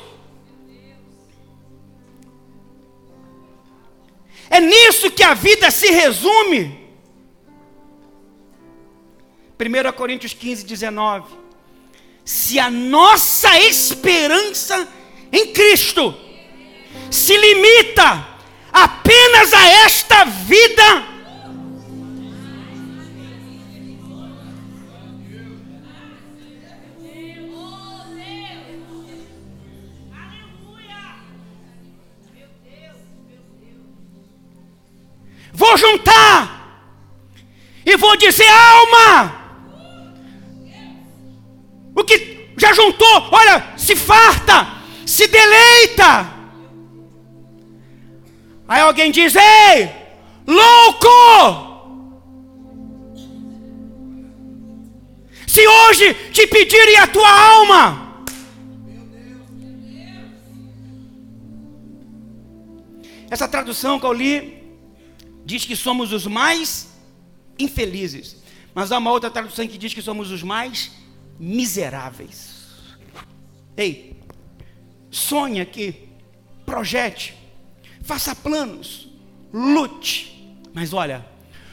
[4.50, 6.78] É nisso que a vida se resume.
[9.58, 11.45] 1 Coríntios 15, 19
[12.26, 14.88] se a nossa esperança
[15.30, 16.12] em Cristo
[17.08, 18.26] se limita
[18.72, 21.06] apenas a esta vida,
[35.52, 36.90] vou juntar
[37.86, 39.35] e vou dizer: alma,
[43.86, 46.34] se farta, se deleita.
[48.66, 49.88] Aí alguém diz: Ei,
[50.44, 51.08] louco!
[55.46, 58.24] Se hoje te pedirem a tua alma,
[63.30, 64.64] essa tradução que eu li
[65.44, 66.88] diz que somos os mais
[67.56, 68.36] infelizes,
[68.74, 70.90] mas há uma outra tradução que diz que somos os mais
[71.38, 72.55] miseráveis.
[73.76, 74.16] Ei,
[75.10, 76.08] sonhe aqui,
[76.64, 77.34] projete,
[78.02, 79.08] faça planos,
[79.52, 81.26] lute, mas olha,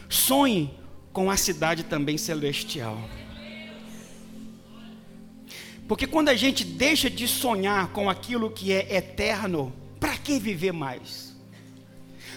[0.09, 0.73] sonhe
[1.13, 2.97] com a cidade também celestial.
[5.87, 10.71] Porque quando a gente deixa de sonhar com aquilo que é eterno, para que viver
[10.71, 11.32] mais?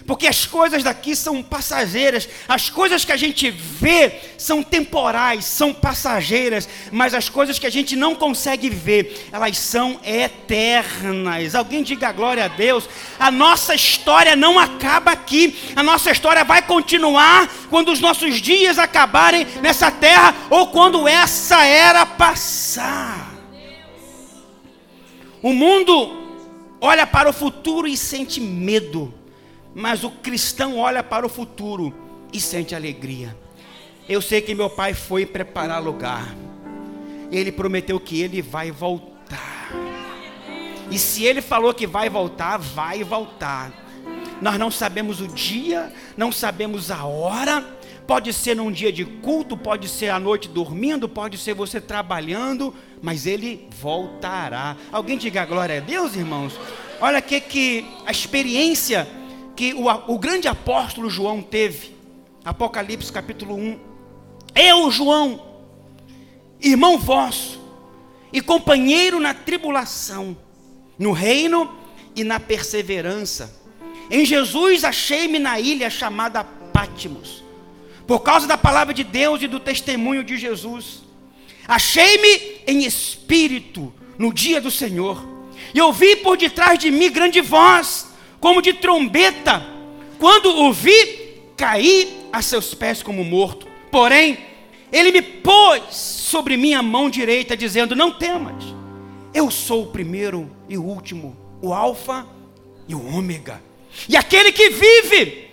[0.07, 5.73] Porque as coisas daqui são passageiras, as coisas que a gente vê são temporais, são
[5.73, 11.53] passageiras, mas as coisas que a gente não consegue ver, elas são eternas.
[11.53, 12.87] Alguém diga glória a Deus.
[13.19, 18.79] A nossa história não acaba aqui, a nossa história vai continuar quando os nossos dias
[18.79, 23.35] acabarem nessa terra ou quando essa era passar.
[25.43, 26.15] O mundo
[26.79, 29.16] olha para o futuro e sente medo
[29.77, 31.93] mas o cristão olha para o futuro
[32.33, 33.37] e sente alegria.
[34.09, 36.35] Eu sei que meu pai foi preparar lugar.
[37.31, 39.69] Ele prometeu que ele vai voltar.
[40.89, 43.71] E se ele falou que vai voltar, vai voltar.
[44.41, 47.63] Nós não sabemos o dia, não sabemos a hora.
[48.07, 52.73] Pode ser num dia de culto, pode ser à noite dormindo, pode ser você trabalhando,
[52.99, 54.75] mas ele voltará.
[54.91, 56.59] Alguém diga glória a Deus, irmãos?
[56.99, 59.07] Olha que que a experiência
[59.57, 61.97] que o, o grande apóstolo João teve.
[62.45, 63.79] Apocalipse capítulo 1.
[64.55, 65.43] Eu, João,
[66.61, 67.59] irmão vosso,
[68.31, 70.37] e companheiro na tribulação,
[70.97, 71.75] no reino
[72.15, 73.59] e na perseverança.
[74.11, 77.43] Em Jesus achei-me na ilha chamada Pátimos,
[78.05, 81.01] por causa da palavra de Deus e do testemunho de Jesus.
[81.67, 85.25] Achei-me em espírito no dia do Senhor,
[85.73, 88.06] e ouvi por detrás de mim grande voz
[88.39, 89.65] como de trombeta.
[90.19, 93.67] Quando o vi, caí a seus pés como morto.
[93.91, 94.37] Porém,
[94.91, 98.63] ele me pôs sobre minha mão direita, dizendo: Não temas,
[99.33, 102.27] eu sou o primeiro e o último, o Alfa
[102.87, 103.61] e o Ômega.
[104.07, 105.49] E aquele que vive,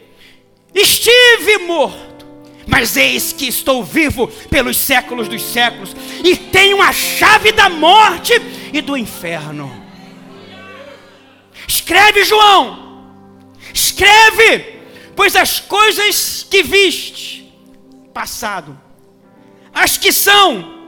[0.75, 2.27] estive morto,
[2.67, 8.33] mas eis que estou vivo pelos séculos dos séculos, e tenho a chave da morte
[8.73, 9.84] e do inferno.
[11.85, 13.13] Escreve, João.
[13.75, 14.81] Escreve,
[15.15, 17.55] pois as coisas que viste,
[18.15, 18.81] passado,
[19.71, 20.79] as que são,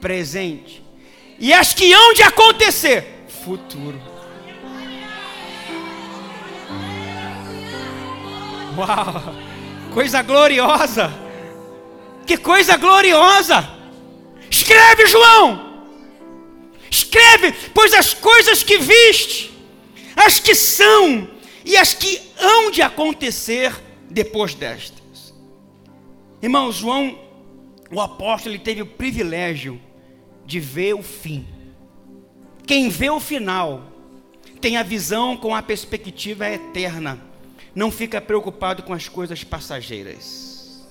[0.00, 0.80] presente,
[1.40, 4.00] e as que hão de acontecer, futuro.
[8.76, 9.34] Uau!
[9.92, 11.12] Coisa gloriosa!
[12.24, 13.68] Que coisa gloriosa!
[14.48, 15.82] Escreve, João!
[16.88, 19.57] Escreve, pois as coisas que viste,
[20.18, 21.28] as que são
[21.64, 23.72] e as que hão de acontecer
[24.10, 25.32] depois destas.
[26.42, 27.18] Irmão, João,
[27.90, 29.80] o apóstolo, ele teve o privilégio
[30.44, 31.46] de ver o fim.
[32.66, 33.92] Quem vê o final
[34.60, 37.18] tem a visão com a perspectiva eterna.
[37.74, 40.86] Não fica preocupado com as coisas passageiras.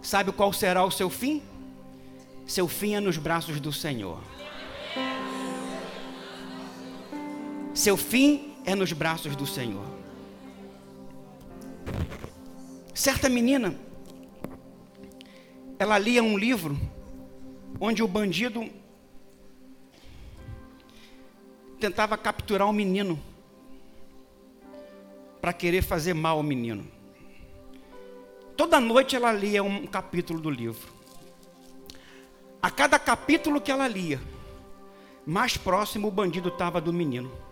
[0.00, 1.42] Sabe qual será o seu fim?
[2.46, 4.20] Seu fim é nos braços do Senhor.
[7.80, 9.86] Seu fim é nos braços do Senhor.
[12.92, 13.74] Certa menina,
[15.78, 16.78] ela lia um livro
[17.80, 18.68] onde o bandido
[21.80, 23.18] tentava capturar um menino
[25.40, 26.86] para querer fazer mal ao menino.
[28.58, 30.86] Toda noite ela lia um capítulo do livro.
[32.60, 34.20] A cada capítulo que ela lia,
[35.24, 37.48] mais próximo o bandido estava do menino.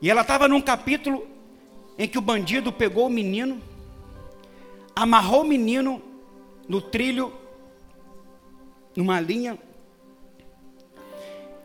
[0.00, 1.26] E ela estava num capítulo
[1.98, 3.60] em que o bandido pegou o menino,
[4.94, 6.02] amarrou o menino
[6.68, 7.32] no trilho,
[8.94, 9.58] numa linha,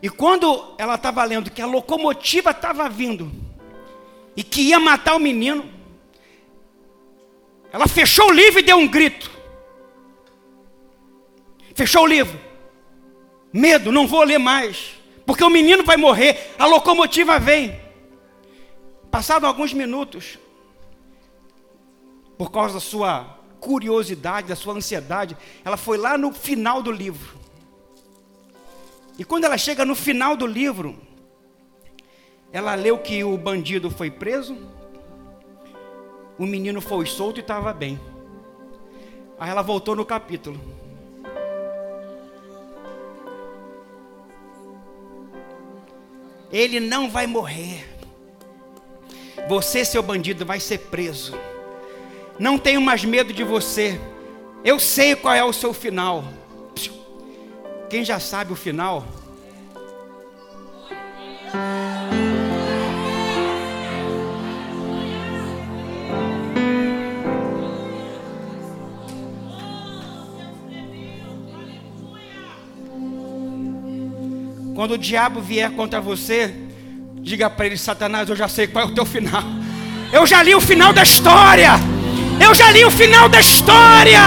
[0.04, 3.32] e quando ela estava lendo que a locomotiva estava vindo
[4.36, 5.64] e que ia matar o menino,
[7.72, 9.30] ela fechou o livro e deu um grito.
[11.74, 12.38] Fechou o livro.
[13.50, 14.90] Medo, não vou ler mais,
[15.24, 17.80] porque o menino vai morrer, a locomotiva vem.
[19.14, 20.40] Passados alguns minutos,
[22.36, 27.38] por causa da sua curiosidade, da sua ansiedade, ela foi lá no final do livro.
[29.16, 30.98] E quando ela chega no final do livro,
[32.52, 34.58] ela leu que o bandido foi preso,
[36.36, 38.00] o menino foi solto e estava bem.
[39.38, 40.60] Aí ela voltou no capítulo.
[46.50, 47.93] Ele não vai morrer.
[49.48, 51.38] Você, seu bandido, vai ser preso.
[52.38, 54.00] Não tenho mais medo de você.
[54.64, 56.24] Eu sei qual é o seu final.
[57.90, 59.04] Quem já sabe o final?
[74.74, 76.63] Quando o diabo vier contra você,
[77.24, 79.42] diga para ele: Satanás, eu já sei qual é o teu final.
[80.12, 81.72] Eu já li o final da história.
[82.38, 84.20] Eu já li o final da história.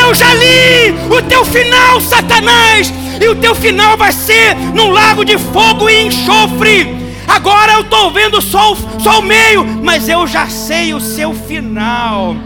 [0.00, 5.24] Eu já li o teu final, Satanás, e o teu final vai ser num lago
[5.24, 6.94] de fogo e enxofre.
[7.26, 11.34] Agora eu estou vendo só o, só o meio, mas eu já sei o seu
[11.34, 12.36] final.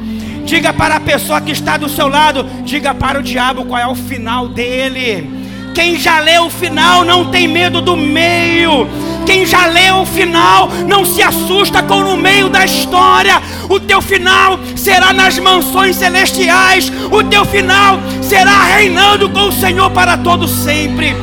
[0.45, 3.87] Diga para a pessoa que está do seu lado, diga para o diabo qual é
[3.87, 5.29] o final dele.
[5.75, 8.89] Quem já leu o final não tem medo do meio.
[9.29, 13.43] Quem já leu o final não se assusta com no meio da história.
[13.69, 16.91] O teu final será nas mansões celestiais.
[17.13, 21.15] O teu final será reinando com o Senhor para todo sempre.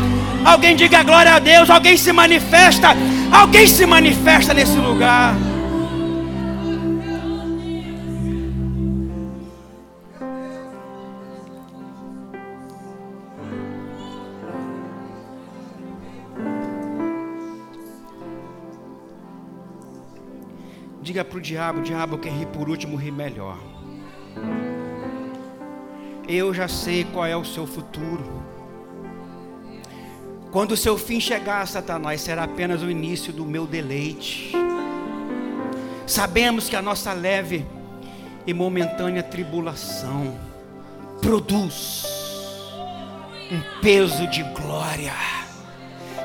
[0.46, 2.96] Alguém diga glória a Deus, alguém se manifesta,
[3.32, 5.34] alguém se manifesta nesse lugar.
[21.06, 23.60] Diga para o diabo: diabo, quem ri por último ri melhor.
[26.28, 28.44] Eu já sei qual é o seu futuro.
[30.52, 34.52] Quando o seu fim chegar, Satanás, será apenas o início do meu deleite.
[36.08, 37.64] Sabemos que a nossa leve
[38.48, 40.36] e momentânea tribulação
[41.22, 42.04] produz
[43.52, 45.14] um peso de glória.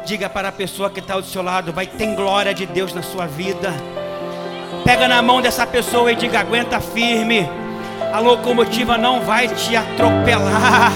[0.06, 3.02] Diga para a pessoa que está do seu lado: vai ter glória de Deus na
[3.02, 3.74] sua vida.
[4.84, 7.48] Pega na mão dessa pessoa e diga: aguenta firme.
[8.12, 10.92] A locomotiva não vai te atropelar.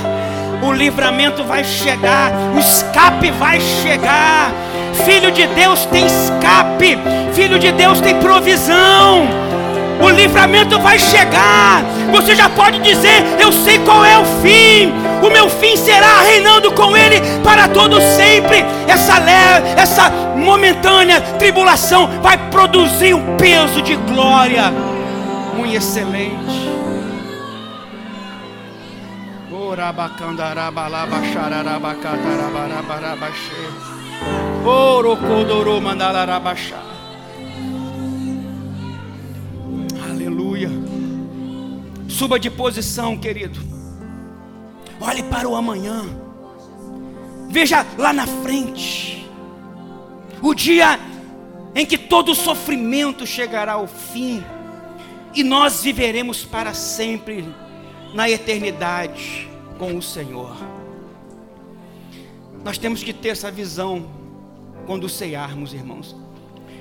[0.62, 4.53] O livramento vai chegar, o escape vai chegar.
[5.05, 6.97] Filho de Deus tem escape,
[7.35, 9.43] filho de Deus tem provisão.
[10.05, 11.82] O livramento vai chegar.
[12.12, 14.92] Você já pode dizer: Eu sei qual é o fim.
[15.26, 18.62] O meu fim será reinando com Ele para todo sempre.
[18.86, 24.70] Essa leve, essa momentânea tribulação vai produzir um peso de glória
[25.57, 26.68] muito excelente.
[34.64, 35.16] Oro
[35.80, 36.84] mandalarabaxá.
[42.14, 43.58] Suba de posição, querido.
[45.00, 46.04] Olhe para o amanhã.
[47.50, 49.28] Veja lá na frente.
[50.40, 51.00] O dia
[51.74, 54.44] em que todo sofrimento chegará ao fim
[55.34, 57.52] e nós viveremos para sempre
[58.14, 60.56] na eternidade com o Senhor.
[62.62, 64.08] Nós temos que ter essa visão
[64.86, 66.14] quando ceiarmos, irmãos.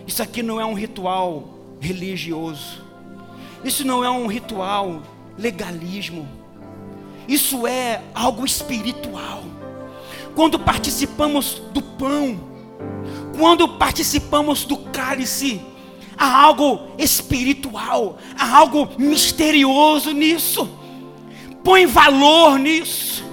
[0.06, 2.84] Isso aqui não é um ritual religioso.
[3.64, 5.02] Isso não é um ritual
[5.38, 6.28] legalismo.
[7.28, 9.44] Isso é algo espiritual.
[10.36, 12.40] Quando participamos do pão,
[13.38, 15.62] quando participamos do cálice,
[16.18, 20.70] há algo espiritual, há algo misterioso nisso.
[21.64, 23.24] Põe valor nisso.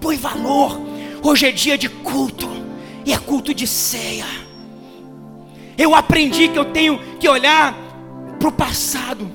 [0.00, 0.80] Põe valor.
[1.22, 2.48] Hoje é dia de culto,
[3.04, 4.26] e é culto de ceia.
[5.76, 7.74] Eu aprendi que eu tenho que olhar
[8.38, 9.30] para o passado,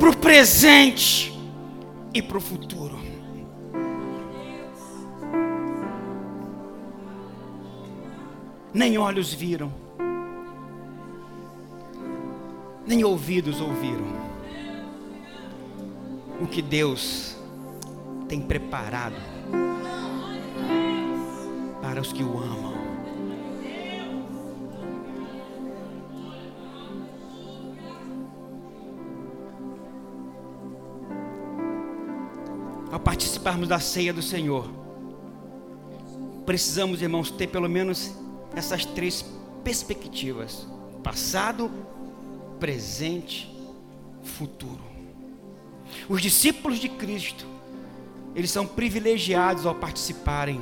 [0.00, 1.30] para o presente
[2.14, 2.98] e para o futuro.
[8.72, 9.70] Nem olhos viram,
[12.86, 14.06] nem ouvidos ouviram
[16.40, 17.36] o que Deus
[18.26, 19.16] tem preparado
[21.82, 22.59] para os que o amam.
[32.90, 34.68] Ao participarmos da ceia do Senhor,
[36.44, 38.12] precisamos, irmãos, ter pelo menos
[38.54, 39.24] essas três
[39.62, 40.66] perspectivas:
[41.02, 41.70] passado,
[42.58, 43.48] presente,
[44.24, 44.82] futuro.
[46.08, 47.46] Os discípulos de Cristo,
[48.34, 50.60] eles são privilegiados ao participarem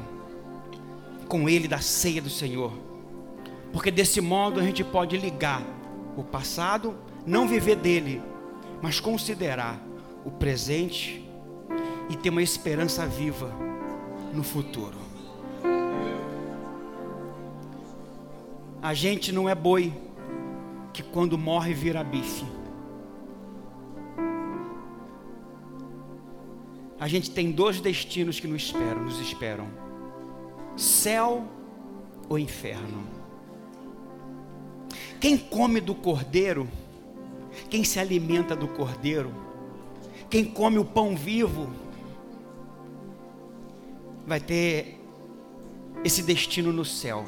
[1.28, 2.72] com Ele da ceia do Senhor,
[3.72, 5.62] porque desse modo a gente pode ligar
[6.16, 6.94] o passado,
[7.26, 8.22] não viver dele,
[8.82, 9.80] mas considerar
[10.24, 11.27] o presente
[12.09, 13.52] e ter uma esperança viva
[14.32, 14.96] no futuro.
[18.80, 19.92] A gente não é boi
[20.92, 22.44] que quando morre vira bife.
[27.00, 29.68] A gente tem dois destinos que nos esperam, nos esperam:
[30.76, 31.46] céu
[32.28, 33.06] ou inferno.
[35.20, 36.68] Quem come do cordeiro,
[37.68, 39.32] quem se alimenta do cordeiro,
[40.30, 41.68] quem come o pão vivo,
[44.28, 45.00] vai ter
[46.04, 47.24] esse destino no céu.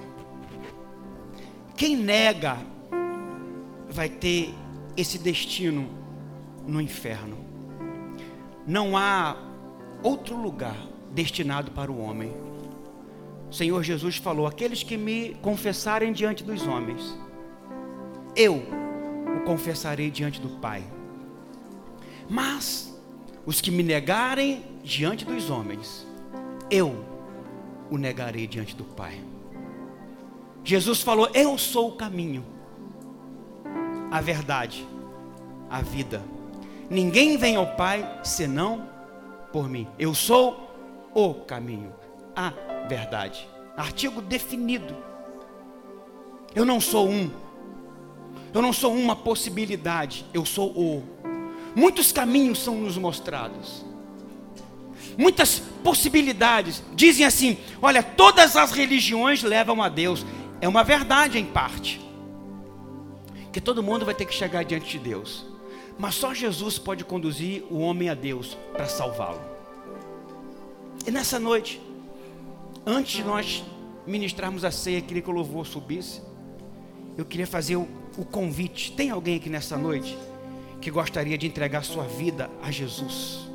[1.74, 2.58] Quem nega
[3.88, 4.54] vai ter
[4.94, 5.88] esse destino
[6.66, 7.38] no inferno.
[8.66, 9.34] Não há
[10.02, 10.76] outro lugar
[11.10, 12.30] destinado para o homem.
[13.50, 17.18] O Senhor Jesus falou: Aqueles que me confessarem diante dos homens,
[18.36, 18.62] eu
[19.36, 20.84] o confessarei diante do Pai.
[22.28, 22.94] Mas
[23.46, 26.06] os que me negarem diante dos homens,
[26.70, 27.04] eu
[27.90, 29.20] o negarei diante do Pai.
[30.62, 32.44] Jesus falou: Eu sou o caminho,
[34.10, 34.86] a verdade,
[35.68, 36.22] a vida.
[36.88, 38.88] Ninguém vem ao Pai senão
[39.52, 39.86] por mim.
[39.98, 40.70] Eu sou
[41.14, 41.92] o caminho,
[42.34, 42.52] a
[42.88, 43.48] verdade.
[43.76, 44.96] Artigo definido.
[46.54, 47.30] Eu não sou um.
[48.52, 51.02] Eu não sou uma possibilidade, eu sou o.
[51.74, 53.84] Muitos caminhos são nos mostrados.
[55.16, 56.82] Muitas possibilidades.
[56.94, 60.24] Dizem assim: olha, todas as religiões levam a Deus.
[60.60, 62.00] É uma verdade em parte.
[63.52, 65.46] Que todo mundo vai ter que chegar diante de Deus.
[65.98, 69.40] Mas só Jesus pode conduzir o homem a Deus para salvá-lo.
[71.06, 71.80] E nessa noite,
[72.86, 73.64] antes de nós
[74.06, 76.22] ministrarmos a ceia, queria que o louvor subisse.
[77.16, 78.92] Eu queria fazer o, o convite.
[78.92, 80.16] Tem alguém aqui nessa noite
[80.80, 83.49] que gostaria de entregar sua vida a Jesus?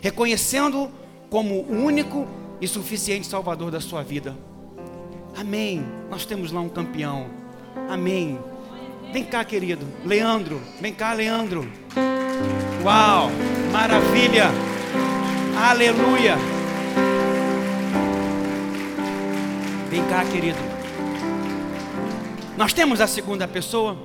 [0.00, 0.90] Reconhecendo
[1.30, 2.26] como o único
[2.60, 4.36] e suficiente Salvador da sua vida.
[5.36, 5.84] Amém.
[6.10, 7.26] Nós temos lá um campeão.
[7.88, 8.38] Amém.
[9.12, 9.86] Vem cá, querido.
[10.04, 10.60] Leandro.
[10.80, 11.70] Vem cá, Leandro.
[12.84, 13.30] Uau!
[13.72, 14.50] Maravilha!
[15.56, 16.36] Aleluia!
[19.90, 20.58] Vem cá, querido.
[22.56, 23.96] Nós temos a segunda pessoa.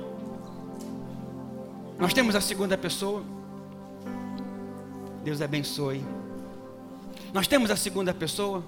[1.98, 3.22] Nós temos a segunda pessoa.
[5.24, 6.04] Deus abençoe.
[7.32, 8.62] Nós temos a segunda pessoa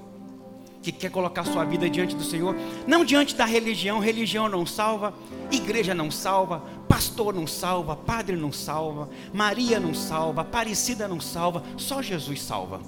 [0.83, 5.13] que quer colocar sua vida diante do Senhor, não diante da religião, religião não salva,
[5.51, 11.63] igreja não salva, pastor não salva, padre não salva, Maria não salva, Aparecida não salva,
[11.77, 12.81] só Jesus salva.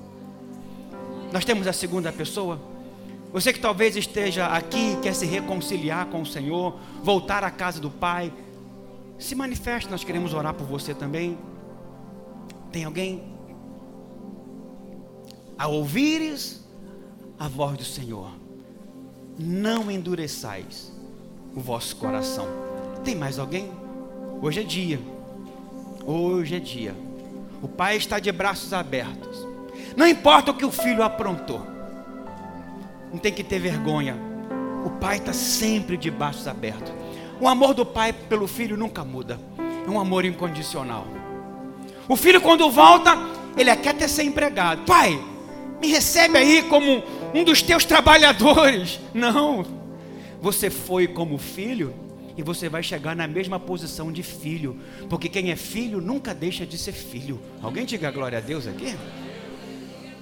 [1.30, 2.58] Nós temos a segunda pessoa.
[3.32, 7.90] Você que talvez esteja aqui, quer se reconciliar com o Senhor, voltar à casa do
[7.90, 8.32] Pai,
[9.18, 11.36] se manifeste, nós queremos orar por você também.
[12.72, 13.37] Tem alguém?
[15.58, 16.60] A ouvires
[17.38, 18.30] a voz do Senhor,
[19.38, 20.92] não endureçais
[21.54, 22.46] o vosso coração.
[23.04, 23.70] Tem mais alguém?
[24.42, 25.00] Hoje é dia.
[26.04, 26.94] Hoje é dia.
[27.62, 29.46] O pai está de braços abertos.
[29.96, 31.60] Não importa o que o filho aprontou.
[33.12, 34.16] Não tem que ter vergonha.
[34.84, 36.92] O pai está sempre de braços abertos.
[37.40, 39.40] O amor do pai pelo filho nunca muda.
[39.86, 41.06] É um amor incondicional.
[42.08, 43.16] O filho, quando volta,
[43.56, 44.84] ele quer ter ser empregado.
[44.84, 45.20] Pai,
[45.80, 47.02] me recebe aí como
[47.34, 49.00] um dos teus trabalhadores.
[49.14, 49.64] Não.
[50.40, 51.94] Você foi como filho
[52.36, 54.78] e você vai chegar na mesma posição de filho.
[55.08, 57.40] Porque quem é filho nunca deixa de ser filho.
[57.60, 58.96] Alguém diga glória a Deus aqui?